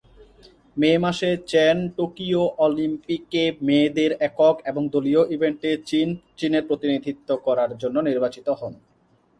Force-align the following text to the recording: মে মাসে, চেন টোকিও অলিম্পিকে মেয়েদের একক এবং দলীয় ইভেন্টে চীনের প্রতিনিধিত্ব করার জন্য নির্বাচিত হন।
মে 0.77 0.91
মাসে, 0.97 1.29
চেন 1.51 1.77
টোকিও 1.97 2.43
অলিম্পিকে 2.65 3.43
মেয়েদের 3.67 4.11
একক 4.27 4.55
এবং 4.65 4.83
দলীয় 4.93 5.21
ইভেন্টে 5.35 5.71
চীনের 6.39 6.63
প্রতিনিধিত্ব 6.69 7.29
করার 7.45 7.71
জন্য 7.81 7.97
নির্বাচিত 8.09 8.47
হন। 8.59 8.73